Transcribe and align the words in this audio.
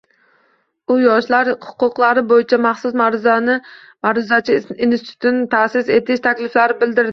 U 0.93 0.95
Yoshlar 1.01 1.51
huquqlari 1.65 2.23
boʻyicha 2.31 2.59
maxsus 2.67 2.97
maʼruzachi 3.03 4.57
institutini 4.59 5.47
taʼsis 5.55 5.95
etish 6.01 6.27
takliflari 6.29 6.83
bildirildi. 6.83 7.09